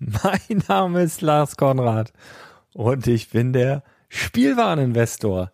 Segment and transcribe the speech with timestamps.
[0.00, 2.14] Mein Name ist Lars Konrad
[2.72, 5.52] und ich bin der Spielwareninvestor.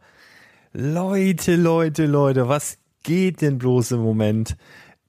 [0.72, 4.56] Leute, Leute, Leute, was geht denn bloß im Moment?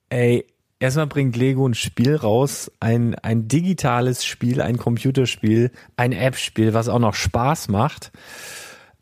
[0.08, 0.44] Ey,
[0.80, 6.88] erstmal bringt Lego ein Spiel raus, ein, ein digitales Spiel, ein Computerspiel, ein App-Spiel, was
[6.88, 8.10] auch noch Spaß macht.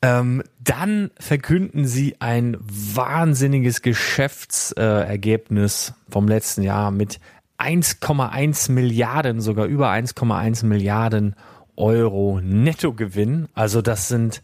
[0.03, 7.21] Ähm, dann verkünden sie ein wahnsinniges Geschäftsergebnis äh, vom letzten Jahr mit
[7.59, 11.35] 1,1 Milliarden, sogar über 1,1 Milliarden
[11.77, 13.49] Euro Nettogewinn.
[13.55, 14.43] Also das sind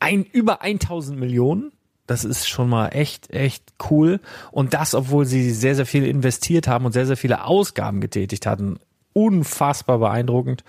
[0.00, 1.72] ein, über 1000 Millionen.
[2.06, 4.20] Das ist schon mal echt, echt cool.
[4.50, 8.46] Und das, obwohl sie sehr, sehr viel investiert haben und sehr, sehr viele Ausgaben getätigt
[8.46, 8.78] hatten.
[9.14, 10.64] Unfassbar beeindruckend.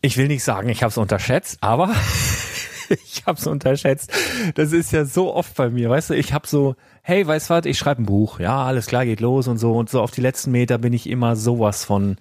[0.02, 1.94] ich will nicht sagen, ich habe es unterschätzt, aber
[2.90, 4.12] ich habe es unterschätzt.
[4.56, 7.54] Das ist ja so oft bei mir, weißt du, ich habe so, hey, weißt du
[7.54, 10.12] was, ich schreibe ein Buch, ja, alles klar, geht los und so und so auf
[10.12, 12.18] die letzten Meter bin ich immer sowas von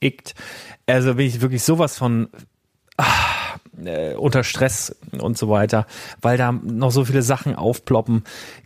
[0.00, 0.34] ickt.
[0.86, 2.28] Also bin ich wirklich sowas von
[2.98, 3.04] ah,
[3.82, 5.86] äh, unter Stress und so weiter,
[6.20, 8.24] weil da noch so viele Sachen aufploppen,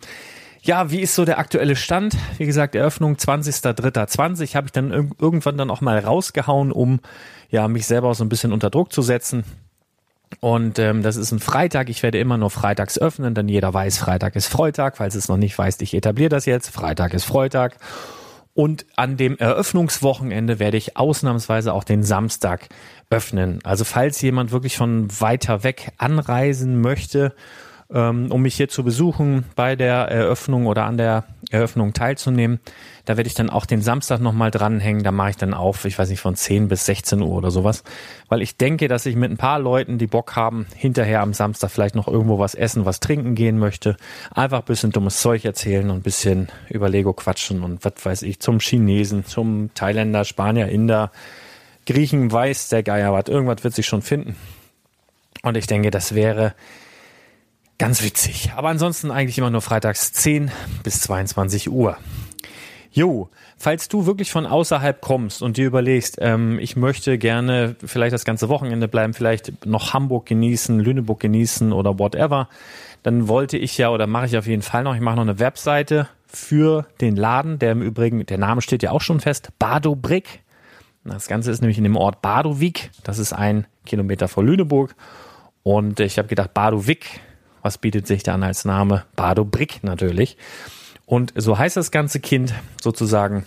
[0.62, 2.16] ja, wie ist so der aktuelle Stand?
[2.36, 7.00] Wie gesagt, Eröffnung 20.03.20 habe ich dann irgendwann dann auch mal rausgehauen, um
[7.48, 9.44] ja mich selber so ein bisschen unter Druck zu setzen.
[10.40, 11.88] Und ähm, das ist ein Freitag.
[11.88, 14.96] Ich werde immer nur freitags öffnen, denn jeder weiß, Freitag ist Freitag.
[14.96, 16.70] Falls es noch nicht weiß, ich etabliere das jetzt.
[16.70, 17.76] Freitag ist Freitag.
[18.54, 22.68] Und an dem Eröffnungswochenende werde ich ausnahmsweise auch den Samstag
[23.08, 23.60] öffnen.
[23.62, 27.34] Also falls jemand wirklich von weiter weg anreisen möchte
[27.92, 32.60] ähm, um mich hier zu besuchen, bei der Eröffnung oder an der Eröffnung teilzunehmen.
[33.04, 35.02] Da werde ich dann auch den Samstag nochmal dranhängen.
[35.02, 37.84] Da mache ich dann auf, ich weiß nicht, von 10 bis 16 Uhr oder sowas.
[38.28, 41.70] Weil ich denke, dass ich mit ein paar Leuten, die Bock haben, hinterher am Samstag
[41.70, 43.96] vielleicht noch irgendwo was essen, was trinken gehen möchte.
[44.30, 48.22] Einfach ein bisschen dummes Zeug erzählen und ein bisschen über Lego quatschen und was weiß
[48.22, 51.10] ich, zum Chinesen, zum Thailänder, Spanier, Inder,
[51.86, 53.28] Griechen, weiß der Geier was.
[53.28, 54.36] Irgendwas wird sich schon finden.
[55.42, 56.54] Und ich denke, das wäre
[57.78, 58.50] Ganz witzig.
[58.56, 60.50] Aber ansonsten eigentlich immer nur freitags 10
[60.82, 61.96] bis 22 Uhr.
[62.90, 68.12] Jo, falls du wirklich von außerhalb kommst und dir überlegst, ähm, ich möchte gerne vielleicht
[68.12, 72.48] das ganze Wochenende bleiben, vielleicht noch Hamburg genießen, Lüneburg genießen oder whatever,
[73.04, 75.38] dann wollte ich ja oder mache ich auf jeden Fall noch, ich mache noch eine
[75.38, 80.42] Webseite für den Laden, der im Übrigen, der Name steht ja auch schon fest, Badobrick.
[81.04, 84.96] Das Ganze ist nämlich in dem Ort Badowik, das ist ein Kilometer vor Lüneburg.
[85.62, 87.20] Und ich habe gedacht, Badowik
[87.68, 89.04] was bietet sich dann als Name?
[89.14, 90.38] Bardo Brick natürlich.
[91.04, 93.44] Und so heißt das ganze Kind sozusagen.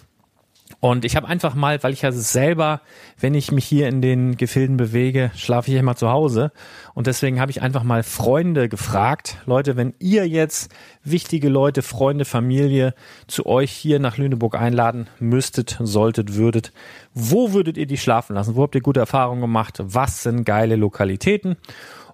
[0.79, 2.81] Und ich habe einfach mal, weil ich ja selber,
[3.19, 6.51] wenn ich mich hier in den Gefilden bewege, schlafe ich immer zu Hause.
[6.93, 9.37] Und deswegen habe ich einfach mal Freunde gefragt.
[9.47, 10.71] Leute, wenn ihr jetzt
[11.03, 12.93] wichtige Leute, Freunde, Familie
[13.25, 16.73] zu euch hier nach Lüneburg einladen müsstet, solltet, würdet,
[17.15, 18.55] wo würdet ihr die schlafen lassen?
[18.55, 19.79] Wo habt ihr gute Erfahrungen gemacht?
[19.81, 21.57] Was sind geile Lokalitäten?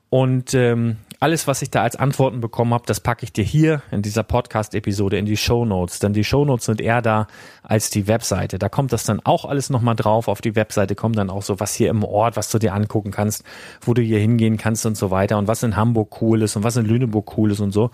[0.09, 3.81] Und ähm, alles, was ich da als Antworten bekommen habe, das packe ich dir hier
[3.91, 5.99] in dieser Podcast-Episode in die Show Notes.
[5.99, 7.27] Denn die Show Notes sind eher da
[7.63, 8.59] als die Webseite.
[8.59, 10.27] Da kommt das dann auch alles nochmal drauf.
[10.27, 13.11] Auf die Webseite kommt dann auch so, was hier im Ort, was du dir angucken
[13.11, 13.43] kannst,
[13.81, 15.37] wo du hier hingehen kannst und so weiter.
[15.37, 17.89] Und was in Hamburg cool ist und was in Lüneburg cool ist und so.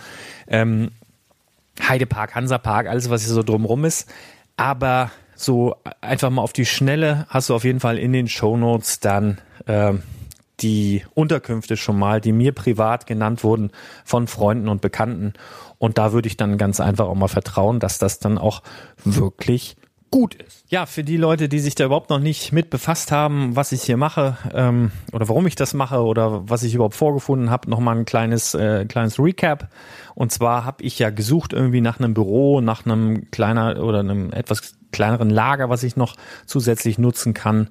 [0.48, 0.92] Ähm,
[1.82, 4.12] Heidepark, Hansapark, alles, was hier so drumrum ist.
[4.58, 8.58] Aber so einfach mal auf die Schnelle hast du auf jeden Fall in den Show
[8.58, 10.04] Notes dann ähm,
[10.60, 13.72] die Unterkünfte schon mal, die mir privat genannt wurden
[14.06, 15.34] von Freunden und Bekannten.
[15.78, 18.62] Und da würde ich dann ganz einfach auch mal vertrauen, dass das dann auch
[19.04, 19.76] wirklich
[20.14, 20.64] gut ist.
[20.70, 23.82] Ja, für die Leute, die sich da überhaupt noch nicht mit befasst haben, was ich
[23.82, 27.98] hier mache ähm, oder warum ich das mache oder was ich überhaupt vorgefunden habe, nochmal
[27.98, 29.70] ein kleines, äh, kleines Recap.
[30.14, 34.32] Und zwar habe ich ja gesucht irgendwie nach einem Büro, nach einem kleiner oder einem
[34.32, 37.70] etwas kleineren Lager, was ich noch zusätzlich nutzen kann.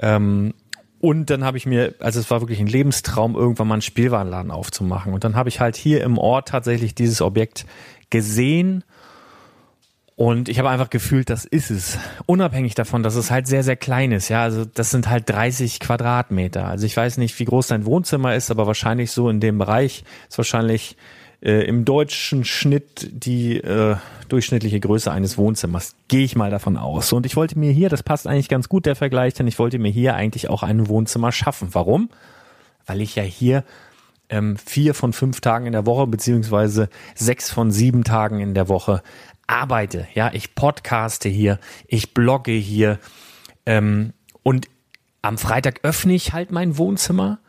[0.00, 0.54] Ähm,
[1.00, 4.50] und dann habe ich mir, also es war wirklich ein Lebenstraum, irgendwann mal einen Spielwarenladen
[4.50, 5.14] aufzumachen.
[5.14, 7.66] Und dann habe ich halt hier im Ort tatsächlich dieses Objekt
[8.10, 8.84] gesehen
[10.20, 11.96] und ich habe einfach gefühlt, das ist es.
[12.26, 14.28] Unabhängig davon, dass es halt sehr, sehr klein ist.
[14.28, 16.66] Ja, also das sind halt 30 Quadratmeter.
[16.66, 20.04] Also ich weiß nicht, wie groß dein Wohnzimmer ist, aber wahrscheinlich so in dem Bereich
[20.28, 20.98] ist wahrscheinlich
[21.42, 23.96] äh, im deutschen Schnitt die äh,
[24.28, 25.94] durchschnittliche Größe eines Wohnzimmers.
[26.08, 27.12] Gehe ich mal davon aus.
[27.12, 29.78] Und ich wollte mir hier, das passt eigentlich ganz gut, der Vergleich, denn ich wollte
[29.78, 31.68] mir hier eigentlich auch ein Wohnzimmer schaffen.
[31.72, 32.10] Warum?
[32.86, 33.64] Weil ich ja hier
[34.28, 38.68] ähm, vier von fünf Tagen in der Woche beziehungsweise sechs von sieben Tagen in der
[38.68, 39.02] Woche
[39.50, 43.00] arbeite, ja, ich podcaste hier, ich blogge hier
[43.66, 44.12] ähm,
[44.44, 44.68] und
[45.22, 47.40] am Freitag öffne ich halt mein Wohnzimmer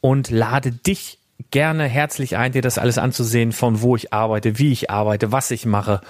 [0.00, 1.17] und lade dich
[1.50, 5.50] gerne herzlich ein, dir das alles anzusehen, von wo ich arbeite, wie ich arbeite, was
[5.50, 6.00] ich mache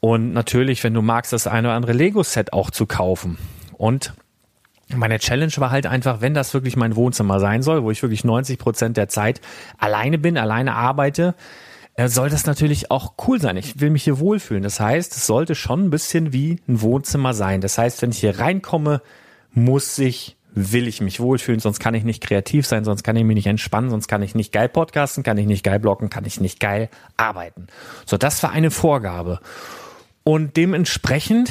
[0.00, 3.36] und natürlich, wenn du magst, das eine oder andere Lego-Set auch zu kaufen.
[3.76, 4.14] Und
[4.88, 8.24] meine Challenge war halt einfach, wenn das wirklich mein Wohnzimmer sein soll, wo ich wirklich
[8.24, 9.40] 90 Prozent der Zeit
[9.78, 11.34] alleine bin, alleine arbeite,
[12.06, 13.58] soll das natürlich auch cool sein.
[13.58, 14.62] Ich will mich hier wohlfühlen.
[14.62, 17.60] Das heißt, es sollte schon ein bisschen wie ein Wohnzimmer sein.
[17.60, 19.02] Das heißt, wenn ich hier reinkomme,
[19.52, 23.24] muss ich, will ich mich wohlfühlen, sonst kann ich nicht kreativ sein, sonst kann ich
[23.24, 26.24] mich nicht entspannen, sonst kann ich nicht geil podcasten, kann ich nicht geil blocken, kann
[26.24, 27.68] ich nicht geil arbeiten.
[28.06, 29.40] So, das war eine Vorgabe.
[30.22, 31.50] Und dementsprechend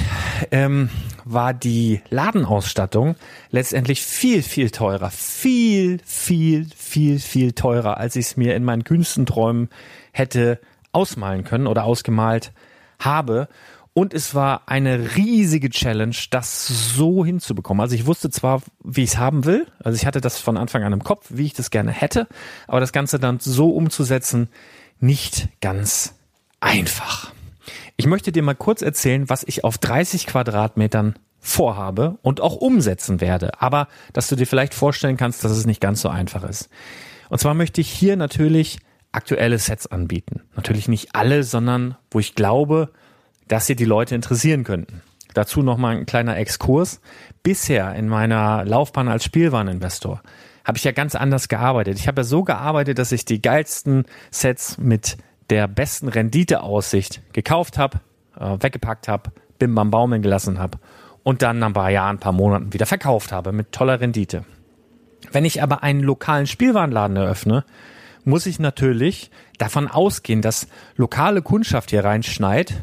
[0.52, 0.90] ähm,
[1.26, 3.16] war die Ladenausstattung
[3.50, 5.10] letztendlich viel, viel teurer.
[5.10, 9.70] Viel, viel, viel, viel teurer, als ich es mir in meinen kühnsten Träumen
[10.12, 10.60] hätte
[10.92, 12.52] ausmalen können oder ausgemalt
[13.00, 13.48] habe.
[14.00, 17.82] Und es war eine riesige Challenge, das so hinzubekommen.
[17.82, 20.84] Also ich wusste zwar, wie ich es haben will, also ich hatte das von Anfang
[20.84, 22.30] an im Kopf, wie ich das gerne hätte,
[22.66, 24.48] aber das Ganze dann so umzusetzen,
[25.02, 26.16] nicht ganz
[26.62, 27.34] einfach.
[27.98, 33.20] Ich möchte dir mal kurz erzählen, was ich auf 30 Quadratmetern vorhabe und auch umsetzen
[33.20, 33.62] werde.
[33.62, 36.70] Aber dass du dir vielleicht vorstellen kannst, dass es nicht ganz so einfach ist.
[37.28, 38.80] Und zwar möchte ich hier natürlich
[39.12, 40.44] aktuelle Sets anbieten.
[40.56, 42.94] Natürlich nicht alle, sondern wo ich glaube,
[43.50, 45.02] dass sie die Leute interessieren könnten.
[45.34, 47.02] Dazu nochmal ein kleiner Exkurs.
[47.44, 50.22] Bisher in meiner Laufbahn als Spielwareninvestor
[50.64, 52.00] habe ich ja ganz anders gearbeitet.
[52.00, 55.18] Ich habe ja so gearbeitet, dass ich die geilsten Sets mit
[55.50, 58.02] der besten Renditeaussicht gekauft habe,
[58.40, 60.78] äh, weggepackt habe, bim bam baumeln gelassen habe
[61.24, 64.46] und dann nach ein paar Jahren, ein paar Monaten wieder verkauft habe mit toller Rendite.
[65.32, 67.66] Wenn ich aber einen lokalen Spielwarenladen eröffne,
[68.24, 72.76] muss ich natürlich davon ausgehen, dass lokale Kundschaft hier reinschneit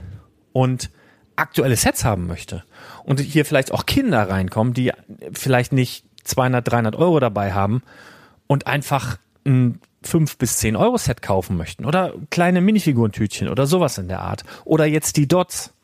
[0.56, 0.88] und
[1.36, 2.64] aktuelle Sets haben möchte.
[3.04, 4.90] Und hier vielleicht auch Kinder reinkommen, die
[5.34, 7.82] vielleicht nicht 200, 300 Euro dabei haben
[8.46, 13.98] und einfach ein 5 bis 10 Euro Set kaufen möchten oder kleine Minifigurentütchen oder sowas
[13.98, 14.44] in der Art.
[14.64, 15.74] Oder jetzt die Dots.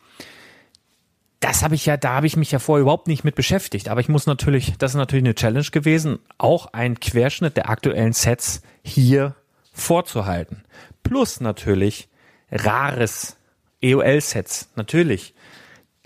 [1.41, 3.91] Das habe ich ja, da habe ich mich ja vorher überhaupt nicht mit beschäftigt.
[3.91, 8.15] Aber ich muss natürlich, das ist natürlich eine Challenge gewesen, auch ein Querschnitt der aktuellen
[8.15, 9.35] Sets hier
[9.75, 10.63] vorzuhalten.
[11.03, 12.09] Plus natürlich
[12.51, 13.37] rares
[13.83, 15.35] EOL-Sets, natürlich.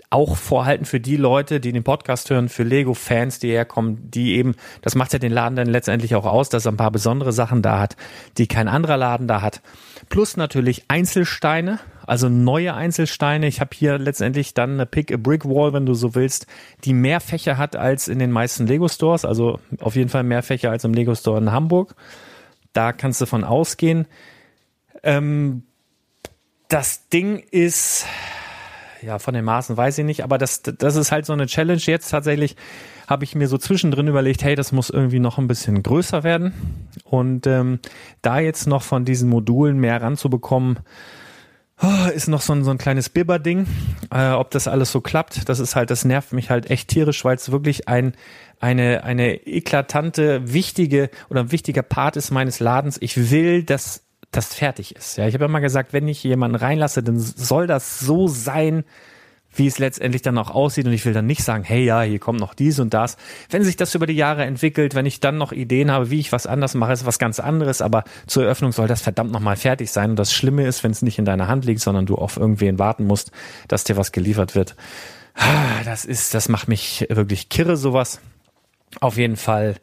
[0.09, 4.55] Auch vorhalten für die Leute, die den Podcast hören, für Lego-Fans, die herkommen, die eben,
[4.81, 7.61] das macht ja den Laden dann letztendlich auch aus, dass er ein paar besondere Sachen
[7.61, 7.97] da hat,
[8.37, 9.61] die kein anderer Laden da hat.
[10.07, 13.47] Plus natürlich Einzelsteine, also neue Einzelsteine.
[13.47, 16.47] Ich habe hier letztendlich dann eine Pick a Brick Wall, wenn du so willst,
[16.85, 20.41] die mehr Fächer hat als in den meisten Lego Stores, also auf jeden Fall mehr
[20.41, 21.95] Fächer als im Lego Store in Hamburg.
[22.71, 24.07] Da kannst du von ausgehen.
[25.03, 25.63] Ähm,
[26.67, 28.05] das Ding ist,
[29.01, 31.81] ja, von den Maßen weiß ich nicht, aber das, das ist halt so eine Challenge.
[31.83, 32.55] Jetzt tatsächlich
[33.07, 36.53] habe ich mir so zwischendrin überlegt, hey, das muss irgendwie noch ein bisschen größer werden.
[37.03, 37.79] Und ähm,
[38.21, 40.79] da jetzt noch von diesen Modulen mehr ranzubekommen,
[41.81, 43.65] oh, ist noch so ein, so ein kleines Bibber-Ding.
[44.11, 47.23] Äh, ob das alles so klappt, das ist halt, das nervt mich halt echt tierisch,
[47.23, 48.13] weil es wirklich ein
[48.59, 52.97] eine, eine eklatante, wichtige oder ein wichtiger Part ist meines Ladens.
[52.99, 55.17] Ich will, dass das fertig ist.
[55.17, 58.83] Ja, ich habe immer gesagt, wenn ich jemanden reinlasse, dann soll das so sein,
[59.53, 60.85] wie es letztendlich dann auch aussieht.
[60.85, 63.17] Und ich will dann nicht sagen, hey ja, hier kommt noch dies und das.
[63.49, 66.31] Wenn sich das über die Jahre entwickelt, wenn ich dann noch Ideen habe, wie ich
[66.31, 67.81] was anders mache, ist was ganz anderes.
[67.81, 70.11] Aber zur Eröffnung soll das verdammt nochmal fertig sein.
[70.11, 72.79] Und das Schlimme ist, wenn es nicht in deiner Hand liegt, sondern du auf irgendwen
[72.79, 73.31] warten musst,
[73.67, 74.75] dass dir was geliefert wird.
[75.33, 78.19] Ah, das ist, das macht mich wirklich kirre, sowas.
[78.99, 79.75] Auf jeden Fall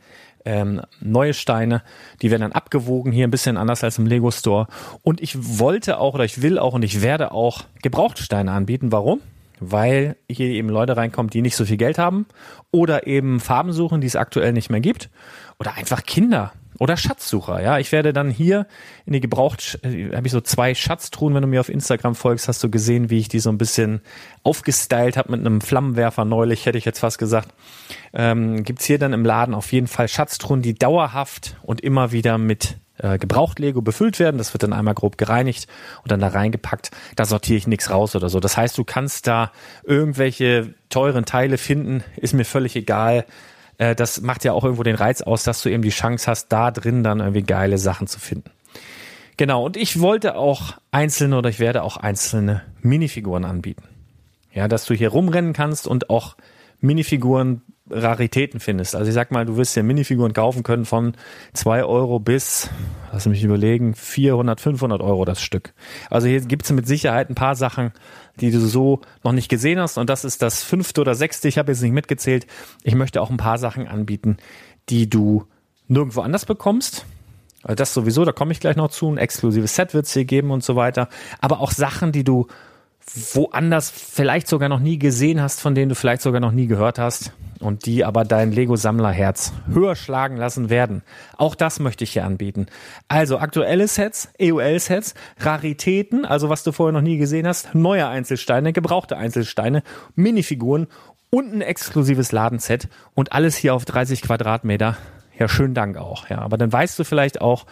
[0.45, 1.83] ähm, neue Steine.
[2.23, 4.67] Die werden dann abgewogen, hier ein bisschen anders als im Lego Store.
[5.03, 8.93] Und ich wollte auch oder ich will auch und ich werde auch Gebrauchtsteine anbieten.
[8.93, 9.21] Warum?
[9.61, 12.27] Weil hier eben Leute reinkommen, die nicht so viel Geld haben
[12.71, 15.11] oder eben Farben suchen, die es aktuell nicht mehr gibt.
[15.59, 17.78] Oder einfach Kinder oder Schatzsucher, ja.
[17.78, 18.66] Ich werde dann hier
[19.07, 22.49] in die Gebraucht, äh, habe ich so zwei Schatztruhen, wenn du mir auf Instagram folgst,
[22.49, 24.00] hast du gesehen, wie ich die so ein bisschen
[24.43, 27.49] aufgestylt habe mit einem Flammenwerfer neulich, hätte ich jetzt fast gesagt.
[28.12, 32.38] Ähm, gibt's hier dann im Laden auf jeden Fall Schatztruhen, die dauerhaft und immer wieder
[32.38, 34.38] mit äh, Gebraucht-Lego befüllt werden.
[34.38, 35.66] Das wird dann einmal grob gereinigt
[36.02, 36.90] und dann da reingepackt.
[37.16, 38.40] Da sortiere ich nichts raus oder so.
[38.40, 39.52] Das heißt, du kannst da
[39.83, 43.25] irgendwelche teuren Teile finden, ist mir völlig egal.
[43.78, 46.49] Äh, das macht ja auch irgendwo den Reiz aus, dass du eben die Chance hast,
[46.49, 48.50] da drin dann irgendwie geile Sachen zu finden.
[49.37, 53.83] Genau, und ich wollte auch einzelne oder ich werde auch einzelne Minifiguren anbieten.
[54.52, 56.37] Ja, dass du hier rumrennen kannst und auch
[56.81, 58.97] Minifiguren Raritäten findest.
[58.97, 61.14] Also ich sag mal, du wirst ja Minifiguren kaufen können von
[61.53, 62.71] zwei Euro bis,
[63.12, 65.75] lass mich überlegen, 400, 500 Euro das Stück.
[66.09, 67.93] Also hier gibt es mit Sicherheit ein paar Sachen,
[68.41, 69.99] die du so noch nicht gesehen hast.
[69.99, 71.47] Und das ist das fünfte oder sechste.
[71.47, 72.47] Ich habe jetzt nicht mitgezählt.
[72.85, 74.38] Ich möchte auch ein paar Sachen anbieten,
[74.88, 75.45] die du
[75.87, 77.05] nirgendwo anders bekommst.
[77.62, 79.11] Also das sowieso, da komme ich gleich noch zu.
[79.11, 81.09] Ein exklusives Set wird es hier geben und so weiter.
[81.38, 82.47] Aber auch Sachen, die du
[83.34, 86.99] woanders vielleicht sogar noch nie gesehen hast, von denen du vielleicht sogar noch nie gehört
[86.99, 91.02] hast und die aber dein Lego-Sammlerherz höher schlagen lassen werden.
[91.37, 92.66] Auch das möchte ich hier anbieten.
[93.08, 98.73] Also aktuelle Sets, EOL-Sets, Raritäten, also was du vorher noch nie gesehen hast, neue Einzelsteine,
[98.73, 99.82] gebrauchte Einzelsteine,
[100.14, 100.87] Minifiguren
[101.30, 104.96] und ein exklusives Ladenset und alles hier auf 30 Quadratmeter.
[105.38, 106.28] Ja, schönen Dank auch.
[106.28, 107.66] Ja, aber dann weißt du vielleicht auch,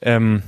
[0.00, 0.42] ähm,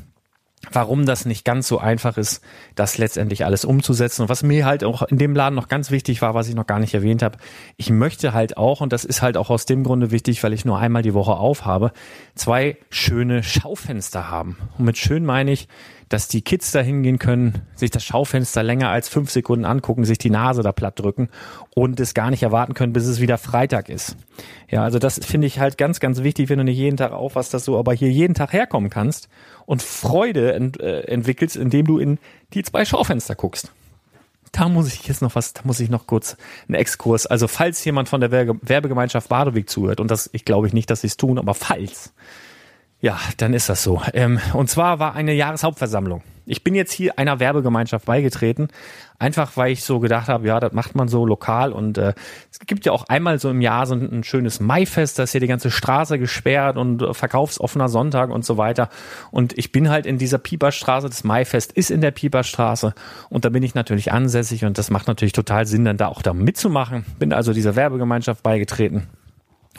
[0.72, 2.42] warum das nicht ganz so einfach ist,
[2.74, 4.22] das letztendlich alles umzusetzen.
[4.22, 6.66] Und was mir halt auch in dem Laden noch ganz wichtig war, was ich noch
[6.66, 7.38] gar nicht erwähnt habe,
[7.76, 10.64] ich möchte halt auch, und das ist halt auch aus dem Grunde wichtig, weil ich
[10.64, 11.92] nur einmal die Woche aufhabe,
[12.34, 14.56] zwei schöne Schaufenster haben.
[14.78, 15.68] Und mit schön meine ich,
[16.08, 20.18] dass die Kids da hingehen können, sich das Schaufenster länger als fünf Sekunden angucken, sich
[20.18, 21.28] die Nase da platt drücken
[21.74, 24.16] und es gar nicht erwarten können, bis es wieder Freitag ist.
[24.70, 27.52] Ja, also das finde ich halt ganz, ganz wichtig, wenn du nicht jeden Tag aufwachst,
[27.54, 29.28] dass du aber hier jeden Tag herkommen kannst
[29.66, 32.18] und Freude ent, äh, entwickelst, indem du in
[32.54, 33.72] die zwei Schaufenster guckst.
[34.52, 36.36] Da muss ich jetzt noch was, da muss ich noch kurz
[36.68, 37.26] einen Exkurs.
[37.26, 41.00] Also falls jemand von der Werbegemeinschaft Badeweg zuhört, und das, ich glaube ich nicht, dass
[41.00, 42.14] sie es tun, aber falls,
[43.00, 44.02] ja, dann ist das so.
[44.14, 46.22] Ähm, und zwar war eine Jahreshauptversammlung.
[46.48, 48.68] Ich bin jetzt hier einer Werbegemeinschaft beigetreten,
[49.18, 52.14] einfach weil ich so gedacht habe, ja, das macht man so lokal und äh,
[52.52, 55.32] es gibt ja auch einmal so im Jahr so ein, ein schönes Maifest, da ist
[55.32, 58.90] hier die ganze Straße gesperrt und äh, verkaufsoffener Sonntag und so weiter.
[59.32, 62.94] Und ich bin halt in dieser Pieperstraße, das Maifest ist in der Pieperstraße
[63.28, 66.22] und da bin ich natürlich ansässig und das macht natürlich total Sinn, dann da auch
[66.22, 67.04] da mitzumachen.
[67.18, 69.08] Bin also dieser Werbegemeinschaft beigetreten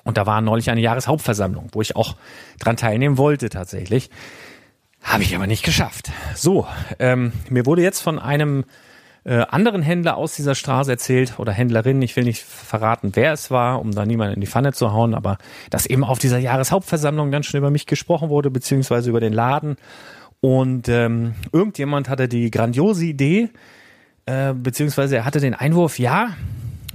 [0.08, 2.16] und da war neulich eine Jahreshauptversammlung, wo ich auch
[2.60, 4.10] dran teilnehmen wollte tatsächlich.
[5.04, 6.12] Habe ich aber nicht geschafft.
[6.34, 6.66] So,
[6.98, 8.64] ähm, mir wurde jetzt von einem
[9.26, 13.52] äh, anderen Händler aus dieser Straße erzählt oder Händlerin, ich will nicht verraten, wer es
[13.52, 15.38] war, um da niemanden in die Pfanne zu hauen, aber
[15.70, 19.76] dass eben auf dieser Jahreshauptversammlung ganz schön über mich gesprochen wurde, beziehungsweise über den Laden.
[20.40, 23.50] Und ähm, irgendjemand hatte die grandiose Idee,
[24.26, 26.30] äh, beziehungsweise er hatte den Einwurf, ja,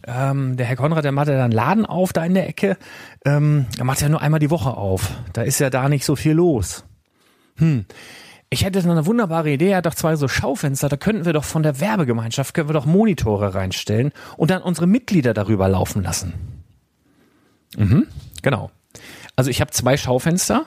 [0.07, 2.77] ähm, der Herr Konrad, der macht ja dann Laden auf da in der Ecke.
[3.25, 5.11] Ähm, er macht ja nur einmal die Woche auf.
[5.33, 6.85] Da ist ja da nicht so viel los.
[7.57, 7.87] Hm.
[8.51, 11.45] Ich hätte eine wunderbare Idee, er hat doch zwei so Schaufenster, da könnten wir doch
[11.45, 16.35] von der Werbegemeinschaft, können wir doch Monitore reinstellen und dann unsere Mitglieder darüber laufen lassen.
[17.79, 18.07] Mhm,
[18.43, 18.71] genau.
[19.37, 20.67] Also ich habe zwei Schaufenster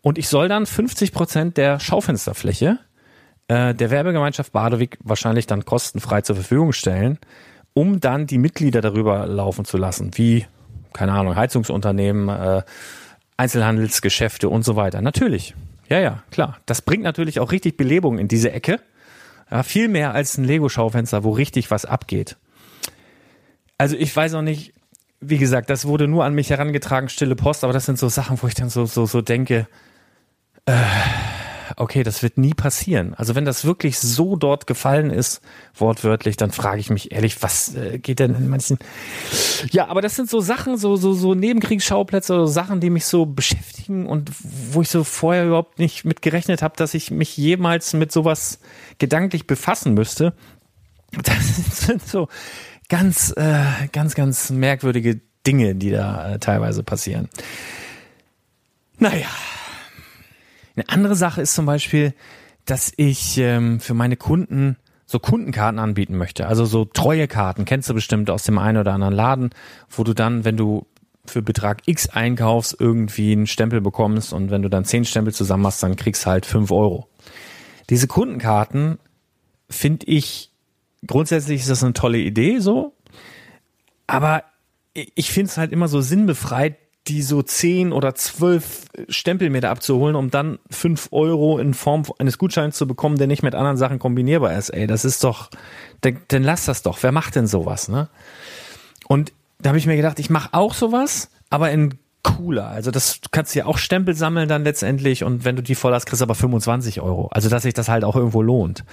[0.00, 2.78] und ich soll dann 50 Prozent der Schaufensterfläche
[3.48, 7.18] äh, der Werbegemeinschaft Badewig wahrscheinlich dann kostenfrei zur Verfügung stellen
[7.74, 10.46] um dann die Mitglieder darüber laufen zu lassen, wie,
[10.92, 12.62] keine Ahnung, Heizungsunternehmen, äh,
[13.36, 15.00] Einzelhandelsgeschäfte und so weiter.
[15.00, 15.54] Natürlich.
[15.88, 16.58] Ja, ja, klar.
[16.66, 18.80] Das bringt natürlich auch richtig Belebung in diese Ecke.
[19.50, 22.36] Ja, viel mehr als ein Lego-Schaufenster, wo richtig was abgeht.
[23.78, 24.74] Also ich weiß auch nicht,
[25.20, 28.40] wie gesagt, das wurde nur an mich herangetragen, stille Post, aber das sind so Sachen,
[28.42, 29.66] wo ich dann so, so, so denke,
[30.66, 30.72] äh,
[31.76, 33.14] okay, das wird nie passieren.
[33.14, 35.40] Also wenn das wirklich so dort gefallen ist,
[35.74, 38.78] wortwörtlich, dann frage ich mich ehrlich, was äh, geht denn in manchen.
[39.70, 43.26] Ja, aber das sind so Sachen, so, so, so Nebenkriegsschauplätze oder Sachen, die mich so
[43.26, 47.92] beschäftigen und wo ich so vorher überhaupt nicht mit gerechnet habe, dass ich mich jemals
[47.92, 48.60] mit sowas
[48.98, 50.34] gedanklich befassen müsste.
[51.24, 52.28] Das sind so
[52.88, 57.28] ganz, äh, ganz, ganz merkwürdige Dinge, die da äh, teilweise passieren.
[58.98, 59.26] Naja,
[60.80, 62.14] eine andere Sache ist zum Beispiel,
[62.64, 66.46] dass ich ähm, für meine Kunden so Kundenkarten anbieten möchte.
[66.46, 69.50] Also so treue Karten, kennst du bestimmt aus dem einen oder anderen Laden,
[69.88, 70.86] wo du dann, wenn du
[71.26, 75.66] für Betrag X einkaufst, irgendwie einen Stempel bekommst und wenn du dann zehn Stempel zusammen
[75.66, 77.08] hast, dann kriegst halt fünf Euro.
[77.90, 78.98] Diese Kundenkarten
[79.68, 80.52] finde ich,
[81.06, 82.94] grundsätzlich ist das eine tolle Idee so,
[84.06, 84.44] aber
[84.94, 86.76] ich finde es halt immer so sinnbefreit,
[87.08, 92.76] die so zehn oder zwölf Stempelmeter abzuholen, um dann fünf Euro in Form eines Gutscheins
[92.76, 94.70] zu bekommen, der nicht mit anderen Sachen kombinierbar ist.
[94.70, 95.50] Ey, das ist doch,
[96.02, 97.02] dann, dann lass das doch.
[97.02, 98.08] Wer macht denn sowas, ne?
[99.08, 102.68] Und da habe ich mir gedacht, ich mache auch sowas, aber in cooler.
[102.68, 105.94] Also das du kannst ja auch Stempel sammeln dann letztendlich und wenn du die voll
[105.94, 107.28] hast, kriegst du aber 25 Euro.
[107.32, 108.84] Also dass sich das halt auch irgendwo lohnt.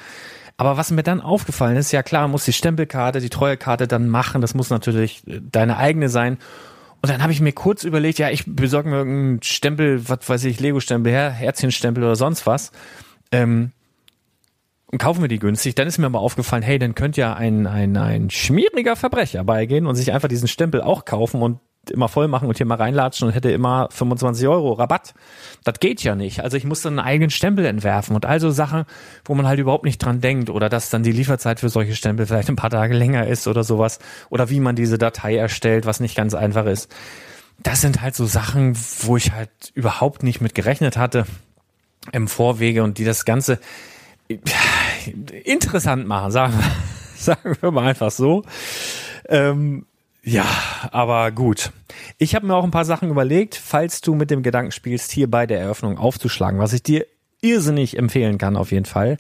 [0.56, 4.42] Aber was mir dann aufgefallen ist, ja klar, muss die Stempelkarte, die Treuekarte dann machen.
[4.42, 6.38] Das muss natürlich äh, deine eigene sein.
[7.02, 10.44] Und dann habe ich mir kurz überlegt, ja, ich besorge mir irgendeinen Stempel, was weiß
[10.46, 12.72] ich, Lego-Stempel, Her Herzchenstempel oder sonst was.
[13.32, 13.72] Ähm,
[14.90, 15.76] und kaufen wir die günstig.
[15.76, 19.86] Dann ist mir aber aufgefallen, hey, dann könnte ja ein, ein, ein schmieriger Verbrecher beigehen
[19.86, 21.60] und sich einfach diesen Stempel auch kaufen und
[21.92, 25.14] immer voll machen und hier mal reinlatschen und hätte immer 25 Euro Rabatt.
[25.64, 26.42] Das geht ja nicht.
[26.42, 28.86] Also ich muss dann einen eigenen Stempel entwerfen und also Sachen,
[29.26, 32.26] wo man halt überhaupt nicht dran denkt oder dass dann die Lieferzeit für solche Stempel
[32.26, 36.00] vielleicht ein paar Tage länger ist oder sowas oder wie man diese Datei erstellt, was
[36.00, 36.94] nicht ganz einfach ist.
[37.64, 41.26] Das sind halt so Sachen, wo ich halt überhaupt nicht mit gerechnet hatte
[42.12, 43.60] im Vorwege und die das Ganze
[45.44, 46.72] interessant machen, sagen wir,
[47.18, 48.44] sagen wir mal einfach so.
[49.28, 49.87] Ähm,
[50.28, 50.46] ja,
[50.92, 51.72] aber gut.
[52.18, 55.32] Ich habe mir auch ein paar Sachen überlegt, falls du mit dem Gedanken spielst, hier
[55.32, 57.06] bei der Eröffnung aufzuschlagen, was ich dir
[57.42, 59.18] irrsinnig empfehlen kann auf jeden Fall.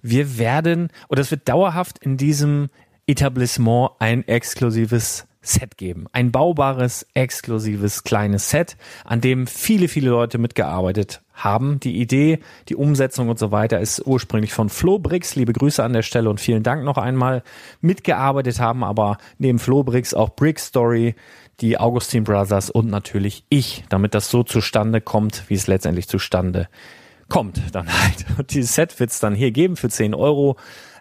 [0.00, 2.70] Wir werden, oder es wird dauerhaft in diesem
[3.06, 6.06] Etablissement ein exklusives Set geben.
[6.12, 11.80] Ein baubares, exklusives kleines Set, an dem viele, viele Leute mitgearbeitet haben.
[11.80, 15.36] Die Idee, die Umsetzung und so weiter ist ursprünglich von Flo Brix.
[15.36, 17.42] Liebe Grüße an der Stelle und vielen Dank noch einmal.
[17.80, 21.14] Mitgearbeitet haben aber neben Flo Brix auch Brick Story,
[21.60, 26.68] die Augustin Brothers und natürlich ich, damit das so zustande kommt, wie es letztendlich zustande
[27.28, 28.26] kommt dann halt.
[28.38, 30.56] Und dieses Set wird es dann hier geben für 10 Euro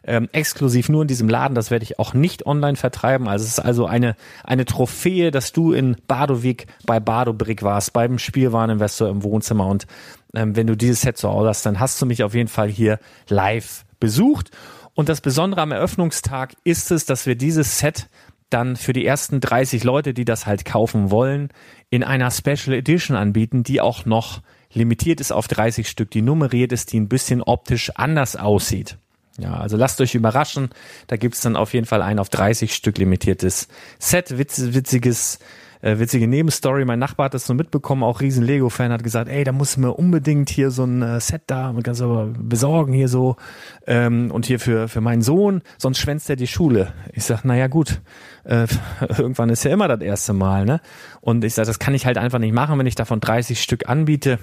[0.06, 1.56] ähm, exklusiv nur in diesem Laden.
[1.56, 3.28] Das werde ich auch nicht online vertreiben.
[3.28, 8.20] Also es ist also eine, eine Trophäe, dass du in Badowik bei Badobrick warst, beim
[8.20, 9.68] Spielwareninvestor im Wohnzimmer.
[9.68, 9.88] Und
[10.36, 13.00] ähm, wenn du dieses Set Hause hast, dann hast du mich auf jeden Fall hier
[13.30, 14.52] live besucht.
[14.94, 18.10] Und das Besondere am Eröffnungstag ist es, dass wir dieses Set
[18.50, 21.50] dann für die ersten 30 Leute, die das halt kaufen wollen,
[21.89, 26.72] in einer Special Edition anbieten, die auch noch limitiert ist auf 30 Stück, die nummeriert
[26.72, 28.98] ist, die ein bisschen optisch anders aussieht.
[29.39, 30.69] Ja, also lasst euch überraschen.
[31.08, 33.67] Da gibt's dann auf jeden Fall ein auf 30 Stück limitiertes
[33.98, 35.39] Set, witz, witziges,
[35.82, 36.86] äh, witzige Nebenstory.
[36.86, 39.93] Mein Nachbar hat das so mitbekommen, auch riesen Lego-Fan, hat gesagt, ey, da muss mir
[39.93, 43.36] unbedingt hier so ein äh, Set da, man kann es aber besorgen hier so
[43.88, 46.93] ähm, und hier für für meinen Sohn, sonst schwänzt er die Schule.
[47.12, 48.02] Ich sag, naja gut,
[48.43, 48.67] äh,
[49.17, 50.80] irgendwann ist ja immer das erste Mal, ne?
[51.22, 53.89] Und ich sag, das kann ich halt einfach nicht machen, wenn ich davon 30 Stück
[53.89, 54.38] anbiete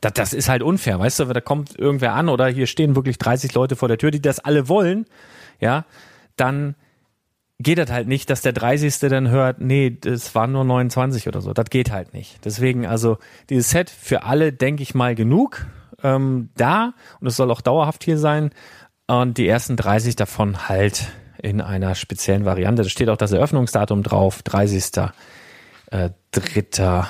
[0.00, 3.18] das, das ist halt unfair, weißt du, da kommt irgendwer an oder hier stehen wirklich
[3.18, 5.06] 30 Leute vor der Tür, die das alle wollen,
[5.60, 5.84] ja,
[6.36, 6.74] dann
[7.60, 8.98] geht das halt nicht, dass der 30.
[9.00, 11.52] dann hört, nee, das waren nur 29 oder so.
[11.52, 12.44] Das geht halt nicht.
[12.44, 13.18] Deswegen also
[13.50, 15.66] dieses Set für alle, denke ich mal, genug
[16.02, 18.50] ähm, da und es soll auch dauerhaft hier sein.
[19.08, 21.08] Und die ersten 30 davon halt
[21.42, 22.82] in einer speziellen Variante.
[22.82, 24.92] Da steht auch das Eröffnungsdatum drauf, 30
[25.90, 27.08] äh, dritter,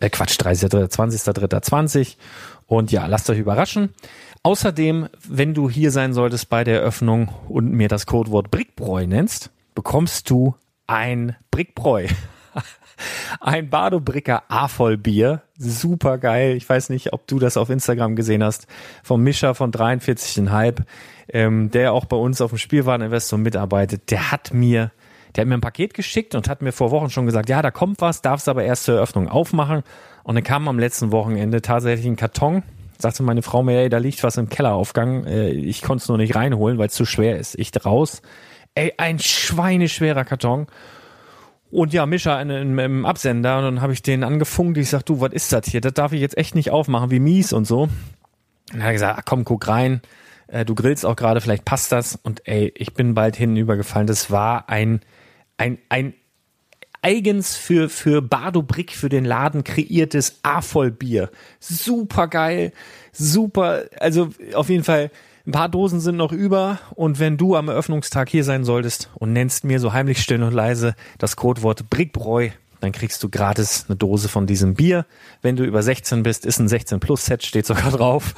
[0.00, 0.90] äh, Quatsch, 30.
[0.90, 1.20] 20.
[1.62, 2.18] 20.
[2.66, 3.94] Und ja, lasst euch überraschen.
[4.42, 9.50] Außerdem, wenn du hier sein solltest bei der Eröffnung und mir das Codewort Brickbräu nennst,
[9.74, 10.54] bekommst du
[10.86, 12.06] ein Brickbräu.
[13.40, 15.42] ein Badobricker A-Voll-Bier.
[15.58, 16.56] Super geil.
[16.56, 18.66] Ich weiß nicht, ob du das auf Instagram gesehen hast.
[19.02, 20.84] Vom Mischer von 43,5,
[21.28, 24.10] ähm, der auch bei uns auf dem Spielwareninvestor mitarbeitet.
[24.10, 24.90] Der hat mir
[25.34, 27.70] der hat mir ein Paket geschickt und hat mir vor Wochen schon gesagt, ja, da
[27.70, 29.82] kommt was, darfst aber erst zur Eröffnung aufmachen.
[30.22, 32.62] Und dann kam am letzten Wochenende tatsächlich ein Karton.
[32.98, 35.24] Sagte meine Frau mir, ey, da liegt was im Kelleraufgang.
[35.24, 37.58] Äh, ich konnte es nur nicht reinholen, weil es zu schwer ist.
[37.58, 38.20] Ich raus.
[38.74, 40.66] Ey, ein schweineschwerer Karton.
[41.70, 43.58] Und ja, Mischa im Absender.
[43.58, 44.76] Und dann habe ich den angefunkt.
[44.76, 45.80] Ich sag, du, was ist das hier?
[45.80, 47.82] Das darf ich jetzt echt nicht aufmachen, wie mies und so.
[47.82, 47.90] Und
[48.72, 50.02] dann hat er gesagt, ach, komm, guck rein.
[50.48, 52.18] Äh, du grillst auch gerade, vielleicht passt das.
[52.22, 54.06] Und ey, ich bin bald hinübergefallen.
[54.06, 55.00] Das war ein
[55.60, 56.14] ein, ein
[57.02, 61.30] eigens für, für Bardo Brick, für den Laden kreiertes A-Voll-Bier.
[61.60, 62.72] Super geil,
[63.12, 65.10] super, also auf jeden Fall,
[65.46, 69.32] ein paar Dosen sind noch über und wenn du am Eröffnungstag hier sein solltest und
[69.32, 73.96] nennst mir so heimlich still und leise das Codewort Brickbräu, dann kriegst du gratis eine
[73.96, 75.06] Dose von diesem Bier.
[75.42, 78.34] Wenn du über 16 bist, ist ein 16 Plus Set, steht sogar drauf.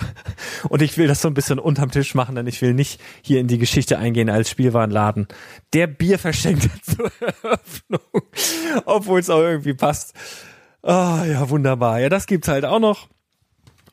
[0.68, 3.40] Und ich will das so ein bisschen unterm Tisch machen, denn ich will nicht hier
[3.40, 5.28] in die Geschichte eingehen als Spielwarenladen,
[5.72, 8.22] der Bier verschenkt zur Eröffnung,
[8.84, 10.14] obwohl es auch irgendwie passt.
[10.82, 12.00] Ah, ja, wunderbar.
[12.00, 13.08] Ja, das gibt's halt auch noch.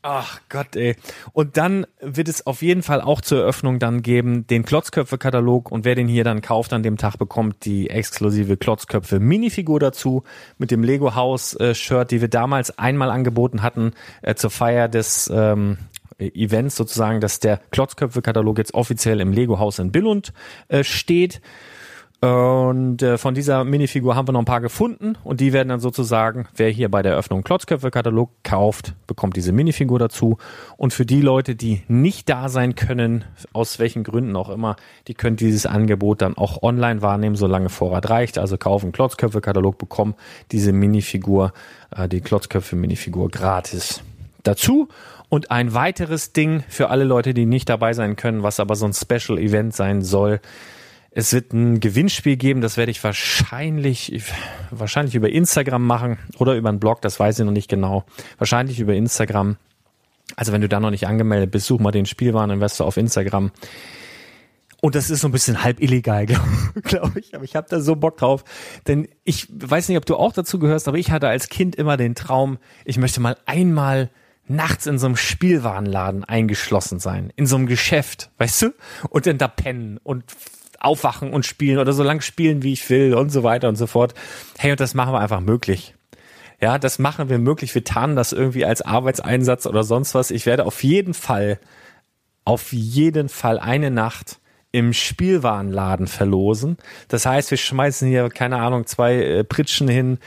[0.02, 0.96] Ach Gott, ey.
[1.34, 5.84] Und dann wird es auf jeden Fall auch zur Eröffnung dann geben den Klotzköpfe-Katalog und
[5.84, 10.24] wer den hier dann kauft an dem Tag bekommt die exklusive Klotzköpfe Minifigur dazu
[10.58, 14.88] mit dem Lego House äh, Shirt, die wir damals einmal angeboten hatten äh, zur Feier
[14.88, 15.78] des ähm,
[16.18, 20.32] Events sozusagen, dass der Klotzköpfe-Katalog jetzt offiziell im Lego Haus in Billund
[20.70, 21.42] äh, steht.
[22.22, 25.80] Und äh, von dieser Minifigur haben wir noch ein paar gefunden und die werden dann
[25.80, 30.38] sozusagen, wer hier bei der Eröffnung Klotzköpfe-Katalog kauft, bekommt diese Minifigur dazu.
[30.76, 34.76] Und für die Leute, die nicht da sein können, aus welchen Gründen auch immer,
[35.08, 38.38] die können dieses Angebot dann auch online wahrnehmen, solange Vorrat reicht.
[38.38, 40.16] Also kaufen Klotzköpfe-Katalog, bekommen
[40.52, 41.54] diese Minifigur,
[41.96, 44.04] äh, die Klotzköpfe-Minifigur gratis
[44.44, 44.90] dazu.
[45.30, 48.86] Und ein weiteres Ding für alle Leute, die nicht dabei sein können, was aber so
[48.86, 50.42] ein Special Event sein soll,
[51.20, 54.24] es wird ein Gewinnspiel geben, das werde ich wahrscheinlich,
[54.72, 58.06] wahrscheinlich über Instagram machen oder über einen Blog, das weiß ich noch nicht genau.
[58.38, 59.58] Wahrscheinlich über Instagram.
[60.36, 63.52] Also wenn du da noch nicht angemeldet bist, such mal den Spielwareninvestor auf Instagram.
[64.82, 66.48] Und das ist so ein bisschen halb illegal, glaube
[66.84, 67.36] glaub ich.
[67.36, 68.46] Aber ich habe da so Bock drauf.
[68.88, 71.98] Denn ich weiß nicht, ob du auch dazu gehörst, aber ich hatte als Kind immer
[71.98, 74.10] den Traum, ich möchte mal einmal
[74.48, 77.34] nachts in so einem Spielwarenladen eingeschlossen sein.
[77.36, 78.74] In so einem Geschäft, weißt du?
[79.10, 80.24] Und dann da pennen und
[80.80, 83.88] aufwachen und spielen oder so lang spielen, wie ich will und so weiter und so
[83.88, 84.14] fort.
[84.58, 85.96] Hey, und das machen wir einfach möglich.
[86.62, 87.74] Ja, das machen wir möglich.
[87.74, 90.32] Wir tarnen das irgendwie als Arbeitseinsatz oder sonst was.
[90.32, 91.60] Ich werde auf jeden Fall,
[92.44, 94.40] auf jeden Fall eine Nacht
[94.72, 96.78] im Spielwarenladen verlosen.
[97.08, 100.20] Das heißt, wir schmeißen hier, keine Ahnung, zwei äh, Pritschen hin,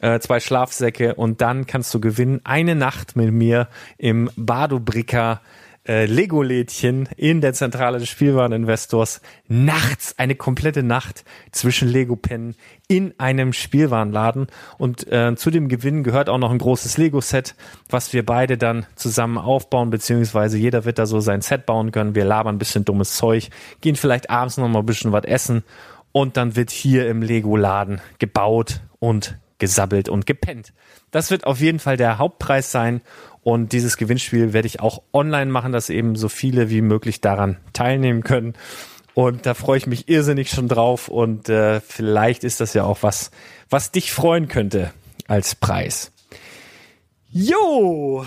[0.00, 3.68] äh, zwei Schlafsäcke und dann kannst du gewinnen eine Nacht mit mir
[3.98, 5.40] im Badobricker
[5.86, 12.54] äh, Lego-Lädchen in der Zentrale des Spielwareninvestors nachts, eine komplette Nacht zwischen Lego-Pennen
[12.88, 14.48] in einem Spielwarenladen.
[14.78, 17.54] Und äh, zu dem Gewinn gehört auch noch ein großes Lego-Set,
[17.88, 22.14] was wir beide dann zusammen aufbauen, beziehungsweise jeder wird da so sein Set bauen können.
[22.14, 23.48] Wir labern ein bisschen dummes Zeug,
[23.80, 25.64] gehen vielleicht abends noch mal ein bisschen was essen
[26.12, 30.72] und dann wird hier im Lego-Laden gebaut und gesabbelt und gepennt.
[31.12, 33.00] Das wird auf jeden Fall der Hauptpreis sein
[33.42, 37.56] und dieses Gewinnspiel werde ich auch online machen, dass eben so viele wie möglich daran
[37.72, 38.54] teilnehmen können.
[39.14, 41.08] Und da freue ich mich irrsinnig schon drauf.
[41.08, 43.30] Und äh, vielleicht ist das ja auch was,
[43.68, 44.92] was dich freuen könnte
[45.26, 46.12] als Preis.
[47.32, 48.24] Jo,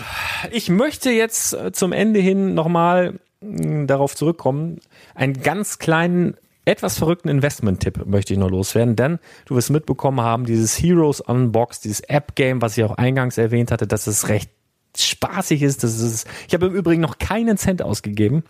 [0.50, 4.80] ich möchte jetzt äh, zum Ende hin nochmal hm, darauf zurückkommen,
[5.14, 10.46] einen ganz kleinen, etwas verrückten Investment-Tipp möchte ich noch loswerden, denn du wirst mitbekommen haben,
[10.46, 14.50] dieses Heroes Unbox, dieses App-Game, was ich auch eingangs erwähnt hatte, das ist recht
[14.96, 15.82] spaßig ist.
[15.84, 18.44] Das ist ich habe im Übrigen noch keinen Cent ausgegeben.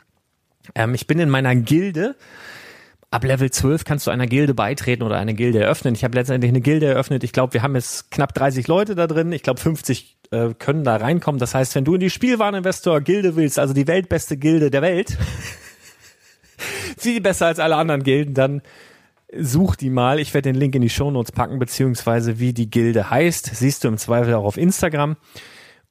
[0.74, 2.16] Ähm, ich bin in meiner Gilde.
[3.10, 5.94] Ab Level 12 kannst du einer Gilde beitreten oder eine Gilde eröffnen.
[5.94, 7.22] Ich habe letztendlich eine Gilde eröffnet.
[7.22, 9.30] Ich glaube, wir haben jetzt knapp 30 Leute da drin.
[9.30, 11.38] Ich glaube, 50 äh, können da reinkommen.
[11.38, 15.16] Das heißt, wenn du in die Spielwareninvestor-Gilde willst, also die weltbeste Gilde der Welt,
[17.04, 18.62] viel besser als alle anderen Gilden, dann
[19.36, 20.18] such die mal.
[20.18, 23.54] Ich werde den Link in die Shownotes packen, beziehungsweise wie die Gilde heißt.
[23.54, 25.16] Siehst du im Zweifel auch auf Instagram.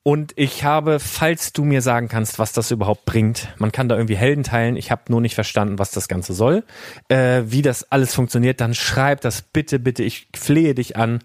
[0.05, 3.95] Und ich habe, falls du mir sagen kannst, was das überhaupt bringt, man kann da
[3.95, 6.65] irgendwie Helden teilen, ich habe nur nicht verstanden, was das Ganze soll,
[7.07, 11.19] äh, wie das alles funktioniert, dann schreib das bitte, bitte, ich flehe dich an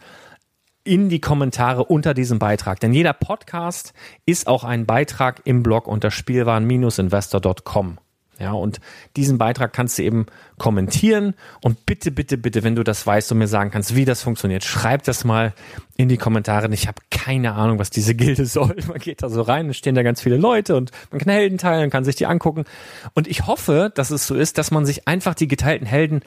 [0.85, 2.79] in die Kommentare unter diesem Beitrag.
[2.79, 3.95] Denn jeder Podcast
[4.27, 7.99] ist auch ein Beitrag im Blog unter spielwaren-investor.com.
[8.39, 8.81] Ja, und
[9.17, 10.27] diesen Beitrag kannst du eben
[10.59, 14.23] kommentieren und bitte, bitte, bitte, wenn du das weißt und mir sagen kannst, wie das
[14.23, 15.55] funktioniert, schreib das mal
[15.97, 16.73] in die Kommentare.
[16.73, 18.77] Ich habe keine Ahnung, was diese Gilde soll.
[18.87, 21.59] Man geht da so rein, es stehen da ganz viele Leute und man kann Helden
[21.59, 22.65] teilen, kann sich die angucken.
[23.15, 26.23] Und ich hoffe, dass es so ist, dass man sich einfach die geteilten Helden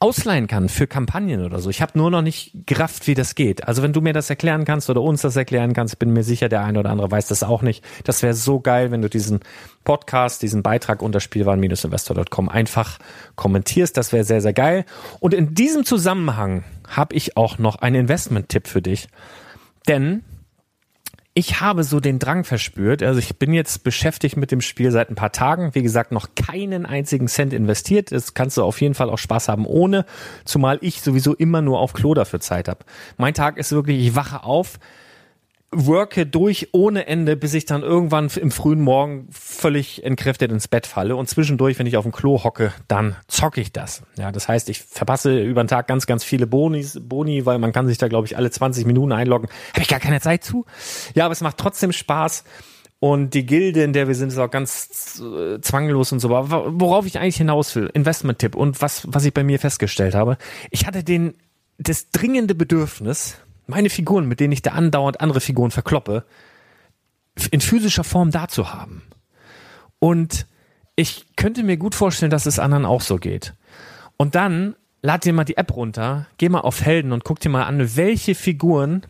[0.00, 1.70] ausleihen kann für Kampagnen oder so.
[1.70, 3.66] Ich habe nur noch nicht gerafft, wie das geht.
[3.66, 6.48] Also wenn du mir das erklären kannst oder uns das erklären kannst, bin mir sicher,
[6.48, 7.82] der eine oder andere weiß das auch nicht.
[8.04, 9.40] Das wäre so geil, wenn du diesen
[9.84, 12.98] Podcast, diesen Beitrag unter spielwaren-investor.com einfach
[13.36, 13.96] kommentierst.
[13.96, 14.84] Das wäre sehr, sehr geil.
[15.20, 19.08] Und in diesem Zusammenhang habe ich auch noch einen Investment-Tipp für dich.
[19.86, 20.24] Denn
[21.36, 23.02] ich habe so den Drang verspürt.
[23.02, 25.74] Also ich bin jetzt beschäftigt mit dem Spiel seit ein paar Tagen.
[25.74, 28.12] Wie gesagt, noch keinen einzigen Cent investiert.
[28.12, 30.06] Das kannst du auf jeden Fall auch Spaß haben ohne.
[30.44, 32.84] Zumal ich sowieso immer nur auf Klo dafür Zeit habe.
[33.16, 34.78] Mein Tag ist wirklich, ich wache auf,
[35.74, 40.86] worke durch ohne Ende, bis ich dann irgendwann im frühen Morgen völlig entkräftet ins Bett
[40.86, 41.16] falle.
[41.16, 44.02] Und zwischendurch, wenn ich auf dem Klo hocke, dann zocke ich das.
[44.18, 47.72] Ja, das heißt, ich verpasse über den Tag ganz, ganz viele Bonis, Boni, weil man
[47.72, 49.48] kann sich da, glaube ich, alle 20 Minuten einloggen.
[49.72, 50.64] Habe ich gar keine Zeit zu.
[51.14, 52.44] Ja, aber es macht trotzdem Spaß.
[53.00, 56.34] Und die Gilde, in der wir sind, ist auch ganz äh, zwanglos und so.
[56.34, 60.38] Aber worauf ich eigentlich hinaus will, Investment-Tipp und was, was ich bei mir festgestellt habe,
[60.70, 61.34] ich hatte den,
[61.76, 66.24] das dringende Bedürfnis, meine Figuren, mit denen ich da andauernd andere Figuren verkloppe,
[67.50, 69.02] in physischer Form da zu haben.
[69.98, 70.46] Und
[70.96, 73.54] ich könnte mir gut vorstellen, dass es anderen auch so geht.
[74.16, 77.50] Und dann lad dir mal die App runter, geh mal auf Helden und guck dir
[77.50, 79.02] mal an, welche Figuren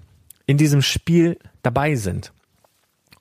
[0.47, 2.33] in diesem Spiel dabei sind.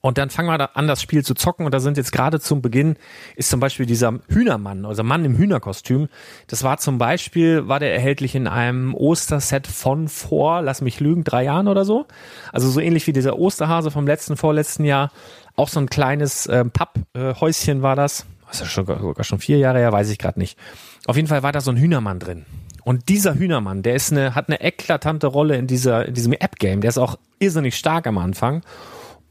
[0.05, 1.65] Und dann fangen wir an, das Spiel zu zocken.
[1.65, 2.97] Und da sind jetzt gerade zum Beginn
[3.37, 6.09] ist zum Beispiel dieser Hühnermann, also Mann im Hühnerkostüm.
[6.47, 11.23] Das war zum Beispiel, war der erhältlich in einem Osterset von vor, lass mich lügen,
[11.23, 12.05] drei Jahren oder so.
[12.51, 15.09] Also so ähnlich wie dieser Osterhase vom letzten, vorletzten Jahr.
[15.55, 18.25] Auch so ein kleines äh, Papphäuschen war das.
[18.47, 20.59] Das ist ja schon, sogar schon vier Jahre her, weiß ich gerade nicht.
[21.05, 22.45] Auf jeden Fall war da so ein Hühnermann drin.
[22.83, 26.81] Und dieser Hühnermann, der ist eine, hat eine eklatante Rolle in dieser, in diesem App-Game.
[26.81, 28.63] Der ist auch irrsinnig stark am Anfang.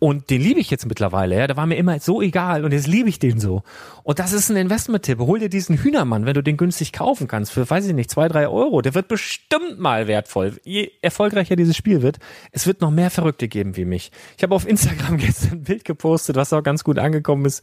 [0.03, 1.47] Und den liebe ich jetzt mittlerweile, ja.
[1.47, 3.63] Der war mir immer so egal und jetzt liebe ich den so.
[4.03, 5.21] Und das ist ein Investment-Tipp.
[5.21, 8.27] Hol dir diesen Hühnermann, wenn du den günstig kaufen kannst, für, weiß ich nicht, zwei,
[8.27, 8.83] drei Euro.
[8.83, 10.59] Der wird bestimmt mal wertvoll.
[10.65, 12.19] Je erfolgreicher dieses Spiel wird,
[12.51, 14.11] es wird noch mehr Verrückte geben wie mich.
[14.37, 17.63] Ich habe auf Instagram gestern ein Bild gepostet, was auch ganz gut angekommen ist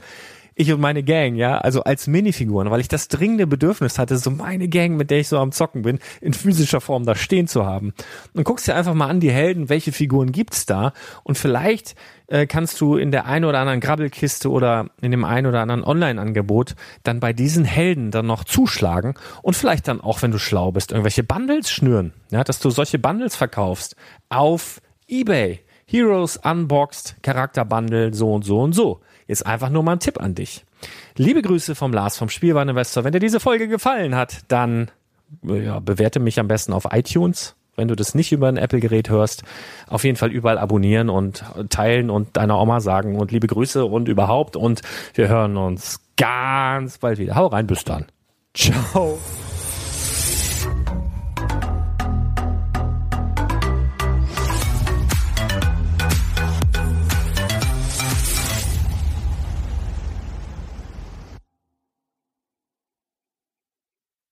[0.60, 4.30] ich und meine Gang, ja, also als Minifiguren, weil ich das dringende Bedürfnis hatte, so
[4.30, 7.66] meine Gang, mit der ich so am Zocken bin, in physischer Form da stehen zu
[7.66, 7.94] haben.
[8.34, 10.92] Und guckst dir einfach mal an, die Helden, welche Figuren gibt's da?
[11.24, 11.96] Und vielleicht
[12.28, 15.86] äh, kannst du in der einen oder anderen Grabbelkiste oder in dem einen oder anderen
[15.86, 20.74] Online-Angebot dann bei diesen Helden dann noch zuschlagen und vielleicht dann auch, wenn du schlau
[20.74, 23.96] bist, irgendwelche Bundles schnüren, ja, dass du solche Bundles verkaufst
[24.28, 25.62] auf eBay.
[25.86, 29.00] Heroes Unboxed, Charakterbundle, so und so und so.
[29.30, 30.66] Ist einfach nur mal ein Tipp an dich.
[31.16, 33.04] Liebe Grüße vom Lars vom Spielwareninvestor.
[33.04, 34.90] Wenn dir diese Folge gefallen hat, dann
[35.44, 37.56] ja, bewerte mich am besten auf iTunes.
[37.76, 39.44] Wenn du das nicht über ein Apple-Gerät hörst,
[39.88, 44.10] auf jeden Fall überall abonnieren und teilen und deiner Oma sagen und liebe Grüße und
[44.10, 44.56] überhaupt.
[44.56, 44.82] Und
[45.14, 47.36] wir hören uns ganz bald wieder.
[47.36, 48.08] Hau rein, bis dann.
[48.56, 49.20] Ciao.